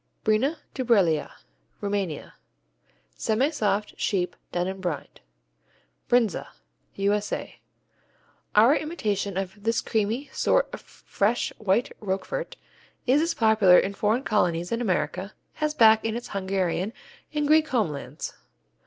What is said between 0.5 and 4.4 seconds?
Dubreala Rumania Semisoft, sheep,